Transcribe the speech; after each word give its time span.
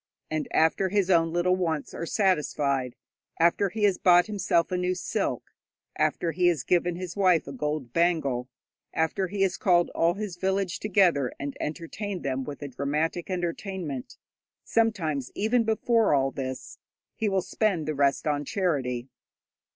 And 0.31 0.47
after 0.49 0.89
his 0.89 1.11
own 1.11 1.31
little 1.31 1.55
wants 1.55 1.93
are 1.93 2.07
satisfied, 2.07 2.95
after 3.39 3.69
he 3.69 3.83
has 3.83 3.99
bought 3.99 4.25
himself 4.25 4.71
a 4.71 4.75
new 4.75 4.95
silk, 4.95 5.51
after 5.95 6.31
he 6.31 6.47
has 6.47 6.63
given 6.63 6.95
his 6.95 7.15
wife 7.15 7.45
a 7.45 7.51
gold 7.51 7.93
bangle, 7.93 8.49
after 8.95 9.27
he 9.27 9.43
has 9.43 9.57
called 9.57 9.91
all 9.91 10.15
his 10.15 10.37
village 10.37 10.79
together 10.79 11.31
and 11.39 11.55
entertained 11.59 12.23
them 12.23 12.43
with 12.43 12.63
a 12.63 12.67
dramatic 12.67 13.29
entertainment 13.29 14.17
sometimes 14.63 15.31
even 15.35 15.65
before 15.65 16.15
all 16.15 16.31
this 16.31 16.79
he 17.15 17.29
will 17.29 17.43
spend 17.43 17.87
the 17.87 17.93
rest 17.93 18.25
on 18.25 18.43
charity. 18.43 19.07